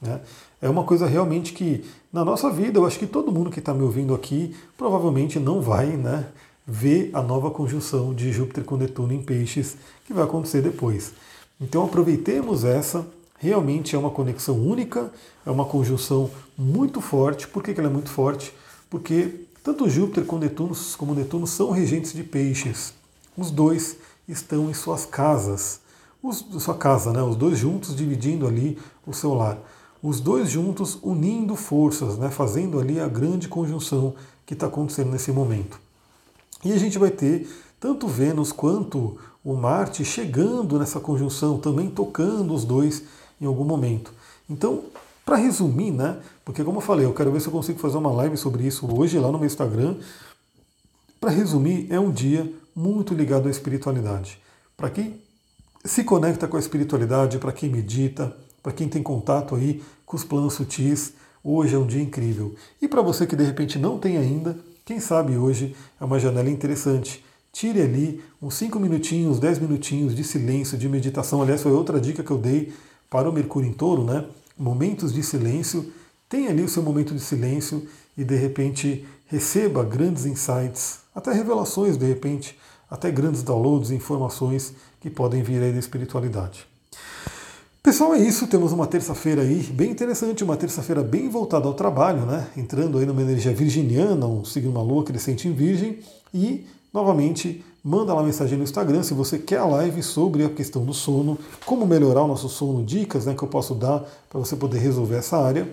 Né? 0.01 0.20
É 0.62 0.68
uma 0.68 0.84
coisa 0.84 1.06
realmente 1.06 1.54
que, 1.54 1.86
na 2.12 2.25
nossa 2.25 2.50
vida, 2.50 2.80
eu 2.80 2.86
acho 2.86 2.98
que 2.98 3.06
todo 3.06 3.32
mundo 3.32 3.51
que 3.51 3.60
está 3.60 3.74
me 3.74 3.84
ouvindo 3.84 4.15
aqui 4.15 4.56
provavelmente 4.75 5.39
não 5.39 5.62
vai 5.62 5.86
né, 5.86 6.25
ver 6.65 7.12
a 7.13 7.22
nova 7.22 7.51
conjunção 7.51 8.13
de 8.13 8.32
Júpiter 8.32 8.63
com 8.63 8.75
Netuno 8.77 9.13
em 9.13 9.22
peixes 9.22 9.77
que 10.06 10.13
vai 10.13 10.24
acontecer 10.24 10.62
depois. 10.62 11.13
Então 11.62 11.86
aproveitemos 11.86 12.63
essa, 12.65 13.06
realmente 13.38 13.96
é 13.96 14.00
uma 14.00 14.10
conexão 14.10 14.56
única, 14.56 15.12
é 15.46 15.50
uma 15.50 15.65
conjunção 15.65 16.30
muito 16.58 17.01
forte. 17.01 17.48
Por 17.48 17.62
que, 17.62 17.72
ela 17.72 17.89
é 17.89 17.92
muito 17.92 18.10
forte? 18.10 18.54
Porque 18.89 19.46
tanto 19.63 19.89
Júpiter 19.89 20.25
como 20.25 20.42
Netuno, 20.42 20.75
como 20.98 21.13
Netuno 21.13 21.48
são 21.48 21.72
regentes 21.72 22.13
de 22.13 22.24
peixes. 22.24 22.94
Os 23.38 23.51
dois 23.51 23.98
estão 24.27 24.70
em 24.70 24.74
suas 24.74 25.06
casas. 25.06 25.80
Os, 26.22 26.46
sua 26.60 26.75
casa, 26.75 27.12
né? 27.12 27.22
Os 27.22 27.36
dois 27.36 27.58
juntos 27.58 27.96
dividindo 27.96 28.48
ali 28.48 28.77
o 29.06 29.13
seu 29.13 29.34
lar. 29.34 29.58
Os 30.01 30.20
dois 30.20 30.50
juntos 30.50 30.98
unindo 31.01 31.56
forças, 31.56 32.18
né? 32.18 32.30
fazendo 32.30 32.80
ali 32.80 33.00
a 33.00 33.08
grande 33.08 33.48
conjunção 33.48 34.13
que 34.46 34.54
está 34.54 34.68
acontecendo 34.68 35.12
nesse 35.12 35.32
momento. 35.32 35.80
E 36.63 36.72
a 36.72 36.77
gente 36.77 36.98
vai 36.98 37.10
ter 37.10 37.48
tanto 37.80 38.08
Vênus 38.08 38.51
quanto 38.51 39.18
o 39.44 39.54
Marte 39.54 40.04
chegando 40.06 40.80
nessa 40.80 41.00
conjunção, 41.00 41.60
também 41.60 41.89
tocando 41.89 42.54
os 42.54 42.65
dois 42.65 43.04
em 43.39 43.46
algum 43.46 43.63
momento. 43.63 44.13
Então, 44.50 44.84
para 45.25 45.38
resumir, 45.38 45.92
né? 45.92 46.20
Porque 46.44 46.63
como 46.63 46.77
eu 46.77 46.82
falei, 46.82 47.06
eu 47.06 47.13
quero 47.13 47.32
ver 47.32 47.42
se 47.42 47.48
eu 47.48 47.51
consigo 47.51 47.80
fazer 47.80 47.98
uma 47.98 48.12
live 48.12 48.38
sobre 48.38 48.65
isso 48.65 48.88
hoje 48.96 49.18
lá 49.18 49.32
no 49.32 49.39
meu 49.39 49.48
Instagram. 49.48 49.96
Para 51.20 51.32
resumir, 51.32 51.88
é 51.89 52.00
um 52.00 52.12
dia 52.12 52.51
muito 52.75 53.13
ligado 53.13 53.48
à 53.48 53.51
espiritualidade. 53.51 54.39
Para 54.77 54.89
quem 54.89 55.20
se 55.84 56.04
conecta 56.04 56.48
com 56.48 56.58
a 56.58 56.60
espiritualidade, 56.60 57.39
para 57.39 57.51
quem 57.51 57.70
medita, 57.70 58.36
para 58.62 58.72
quem 58.72 58.88
tem 58.88 59.01
contato 59.01 59.56
aí 59.56 59.82
com 60.06 60.15
os 60.15 60.24
planos 60.24 60.54
sutis, 60.54 61.13
hoje 61.44 61.75
é 61.75 61.77
um 61.77 61.88
dia 61.88 62.01
incrível. 62.01 62.56
E 62.82 62.88
para 62.88 63.01
você 63.01 63.25
que 63.25 63.36
de 63.36 63.44
repente 63.44 63.80
não 63.80 63.98
tem 63.98 64.18
ainda, 64.18 64.58
quem 64.84 65.00
sabe 65.00 65.38
hoje 65.38 65.75
é 66.00 66.06
uma 66.06 66.20
janela 66.20 66.50
interessante. 66.50 67.24
Tire 67.51 67.82
ali 67.82 68.22
uns 68.42 68.56
5 68.56 68.80
minutinhos, 68.80 69.39
10 69.39 69.60
minutinhos 69.60 70.13
de 70.13 70.24
silêncio, 70.24 70.77
de 70.77 70.89
meditação. 70.89 71.42
Aliás, 71.42 71.63
foi 71.63 71.72
outra 71.72 72.00
dica 72.00 72.24
que 72.24 72.32
eu 72.32 72.38
dei 72.38 72.74
para 73.10 73.30
o 73.30 73.34
Mercúrio 73.34 73.70
em 73.70 73.74
Touro, 73.74 74.04
né? 74.04 74.26
Momentos 74.58 75.14
de 75.14 75.22
silêncio. 75.24 75.92
Tenha 76.28 76.50
ali 76.50 76.64
o 76.64 76.70
seu 76.70 76.84
momento 76.84 77.14
de 77.14 77.20
silêncio 77.20 77.88
e 78.18 78.24
de 78.24 78.36
repente 78.36 79.06
receba 79.28 79.84
grandes 79.84 80.26
insights, 80.26 81.00
até 81.14 81.32
revelações 81.32 81.98
de 81.98 82.06
repente, 82.06 82.58
até 82.90 83.12
grandes 83.12 83.44
downloads, 83.44 83.92
informações 83.92 84.74
que 85.00 85.10
podem 85.10 85.44
vir 85.44 85.62
aí 85.62 85.72
da 85.72 85.80
espiritualidade. 85.80 86.66
Pessoal, 87.86 88.16
é 88.16 88.20
isso. 88.20 88.48
Temos 88.48 88.72
uma 88.72 88.88
terça-feira 88.88 89.44
aí 89.44 89.62
bem 89.62 89.92
interessante, 89.92 90.44
uma 90.44 90.58
terça-feira 90.58 91.04
bem 91.04 91.30
voltada 91.30 91.68
ao 91.68 91.74
trabalho, 91.76 92.26
né? 92.26 92.48
Entrando 92.58 92.98
aí 92.98 93.06
numa 93.06 93.22
energia 93.22 93.54
virginiana, 93.54 94.26
um 94.26 94.44
signo 94.44 94.72
uma 94.72 94.82
lua 94.82 95.04
crescente 95.04 95.48
em 95.48 95.54
virgem 95.54 96.00
e 96.34 96.66
novamente 96.96 97.62
manda 97.84 98.14
lá 98.14 98.24
mensagem 98.24 98.58
no 98.58 98.64
Instagram 98.64 99.04
se 99.04 99.14
você 99.14 99.38
quer 99.38 99.58
a 99.58 99.66
live 99.66 100.02
sobre 100.02 100.46
a 100.46 100.50
questão 100.50 100.84
do 100.86 100.94
sono, 100.94 101.38
como 101.66 101.86
melhorar 101.86 102.24
o 102.24 102.28
nosso 102.28 102.48
sono, 102.48 102.84
dicas 102.84 103.25
né, 103.25 103.36
que 103.36 103.44
eu 103.44 103.48
posso 103.50 103.75
dar 103.75 104.04
para 104.30 104.40
você 104.40 104.56
poder 104.56 104.80
resolver 104.80 105.18
essa 105.18 105.38
área. 105.38 105.68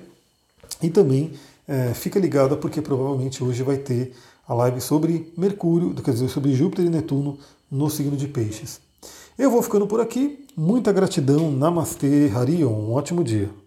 E 0.82 0.90
também 0.90 1.32
é, 1.66 1.94
fica 1.94 2.18
ligada 2.18 2.56
porque 2.56 2.82
provavelmente 2.82 3.42
hoje 3.42 3.62
vai 3.62 3.76
ter 3.76 4.12
a 4.46 4.52
live 4.52 4.80
sobre 4.80 5.32
Mercúrio, 5.38 5.94
quer 5.94 6.10
dizer, 6.10 6.28
sobre 6.28 6.52
Júpiter 6.52 6.84
e 6.84 6.90
Netuno 6.90 7.38
no 7.70 7.88
signo 7.88 8.16
de 8.16 8.26
Peixes. 8.26 8.80
Eu 9.38 9.50
vou 9.50 9.62
ficando 9.62 9.86
por 9.86 10.00
aqui. 10.00 10.44
Muita 10.56 10.92
gratidão. 10.92 11.50
Namastê, 11.50 12.30
Harion. 12.34 12.68
Um 12.68 12.92
ótimo 12.92 13.24
dia. 13.24 13.61